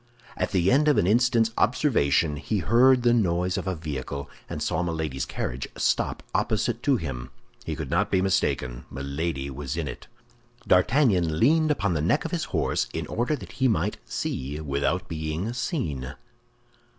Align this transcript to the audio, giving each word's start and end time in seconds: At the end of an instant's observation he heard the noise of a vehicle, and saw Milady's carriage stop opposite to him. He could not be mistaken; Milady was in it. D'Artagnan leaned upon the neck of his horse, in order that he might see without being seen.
At 0.35 0.49
the 0.49 0.71
end 0.71 0.87
of 0.87 0.97
an 0.97 1.05
instant's 1.05 1.51
observation 1.59 2.37
he 2.37 2.57
heard 2.57 3.03
the 3.03 3.13
noise 3.13 3.55
of 3.55 3.67
a 3.67 3.75
vehicle, 3.75 4.27
and 4.49 4.59
saw 4.59 4.81
Milady's 4.81 5.27
carriage 5.27 5.67
stop 5.77 6.23
opposite 6.33 6.81
to 6.81 6.95
him. 6.97 7.29
He 7.65 7.75
could 7.75 7.91
not 7.91 8.09
be 8.09 8.19
mistaken; 8.19 8.85
Milady 8.89 9.51
was 9.51 9.77
in 9.77 9.87
it. 9.87 10.07
D'Artagnan 10.65 11.39
leaned 11.39 11.69
upon 11.69 11.93
the 11.93 12.01
neck 12.01 12.25
of 12.25 12.31
his 12.31 12.45
horse, 12.45 12.87
in 12.93 13.05
order 13.05 13.35
that 13.35 13.51
he 13.51 13.67
might 13.67 13.97
see 14.03 14.59
without 14.59 15.07
being 15.07 15.53
seen. 15.53 16.15